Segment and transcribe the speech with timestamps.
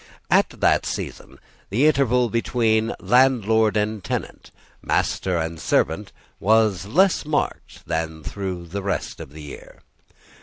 [0.31, 1.37] At that season,
[1.69, 4.49] the interval between landlord and tenant,
[4.81, 9.83] master and servant, was less marked than through the rest of the year.